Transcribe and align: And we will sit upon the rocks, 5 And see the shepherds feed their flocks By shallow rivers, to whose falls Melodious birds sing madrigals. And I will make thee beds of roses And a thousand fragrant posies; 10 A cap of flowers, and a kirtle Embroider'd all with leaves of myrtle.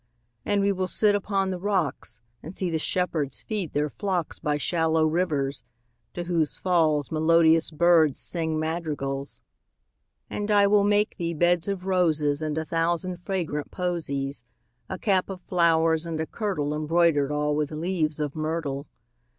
And 0.45 0.61
we 0.61 0.71
will 0.71 0.87
sit 0.87 1.13
upon 1.13 1.51
the 1.51 1.59
rocks, 1.59 2.21
5 2.37 2.39
And 2.41 2.55
see 2.55 2.71
the 2.71 2.79
shepherds 2.79 3.43
feed 3.43 3.73
their 3.73 3.91
flocks 3.91 4.39
By 4.39 4.57
shallow 4.57 5.05
rivers, 5.05 5.61
to 6.15 6.23
whose 6.23 6.57
falls 6.57 7.11
Melodious 7.11 7.69
birds 7.69 8.19
sing 8.19 8.59
madrigals. 8.59 9.43
And 10.27 10.49
I 10.49 10.65
will 10.65 10.83
make 10.83 11.17
thee 11.17 11.35
beds 11.35 11.67
of 11.67 11.85
roses 11.85 12.41
And 12.41 12.57
a 12.57 12.65
thousand 12.65 13.17
fragrant 13.17 13.69
posies; 13.69 14.43
10 14.89 14.95
A 14.95 14.97
cap 14.97 15.29
of 15.29 15.39
flowers, 15.41 16.07
and 16.07 16.19
a 16.19 16.25
kirtle 16.25 16.73
Embroider'd 16.73 17.31
all 17.31 17.55
with 17.55 17.69
leaves 17.71 18.19
of 18.19 18.35
myrtle. 18.35 18.87